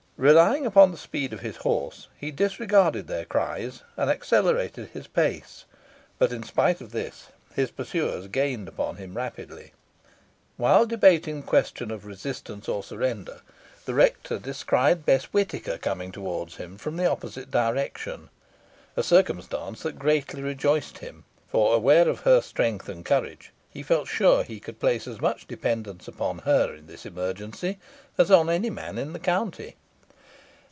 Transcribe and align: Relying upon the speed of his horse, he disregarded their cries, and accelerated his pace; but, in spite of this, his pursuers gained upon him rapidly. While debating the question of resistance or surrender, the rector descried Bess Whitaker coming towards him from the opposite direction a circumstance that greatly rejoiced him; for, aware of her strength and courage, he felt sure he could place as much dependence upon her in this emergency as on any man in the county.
Relying 0.21 0.67
upon 0.67 0.91
the 0.91 0.99
speed 0.99 1.33
of 1.33 1.39
his 1.39 1.55
horse, 1.57 2.07
he 2.15 2.29
disregarded 2.29 3.07
their 3.07 3.25
cries, 3.25 3.81
and 3.97 4.07
accelerated 4.07 4.89
his 4.89 5.07
pace; 5.07 5.65
but, 6.19 6.31
in 6.31 6.43
spite 6.43 6.79
of 6.79 6.91
this, 6.91 7.29
his 7.55 7.71
pursuers 7.71 8.27
gained 8.27 8.67
upon 8.67 8.97
him 8.97 9.17
rapidly. 9.17 9.73
While 10.57 10.85
debating 10.85 11.41
the 11.41 11.47
question 11.47 11.89
of 11.89 12.05
resistance 12.05 12.69
or 12.69 12.83
surrender, 12.83 13.41
the 13.85 13.95
rector 13.95 14.37
descried 14.37 15.07
Bess 15.07 15.23
Whitaker 15.33 15.79
coming 15.79 16.11
towards 16.11 16.57
him 16.57 16.77
from 16.77 16.97
the 16.97 17.09
opposite 17.09 17.49
direction 17.49 18.29
a 18.95 19.01
circumstance 19.01 19.81
that 19.81 19.97
greatly 19.97 20.43
rejoiced 20.43 20.99
him; 20.99 21.23
for, 21.47 21.73
aware 21.73 22.07
of 22.07 22.19
her 22.19 22.41
strength 22.41 22.87
and 22.89 23.03
courage, 23.03 23.51
he 23.71 23.81
felt 23.81 24.07
sure 24.07 24.43
he 24.43 24.59
could 24.59 24.79
place 24.79 25.07
as 25.07 25.19
much 25.19 25.47
dependence 25.47 26.07
upon 26.07 26.37
her 26.39 26.75
in 26.75 26.85
this 26.85 27.07
emergency 27.07 27.79
as 28.19 28.29
on 28.29 28.51
any 28.51 28.69
man 28.69 28.99
in 28.99 29.13
the 29.13 29.19
county. 29.19 29.77